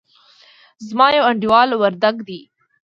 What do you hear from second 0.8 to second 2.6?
زما يو انډيوال وردګ دئ.